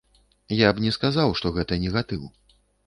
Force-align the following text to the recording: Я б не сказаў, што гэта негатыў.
Я 0.61 0.71
б 0.77 0.83
не 0.85 0.95
сказаў, 0.97 1.37
што 1.43 1.55
гэта 1.59 1.81
негатыў. 1.87 2.27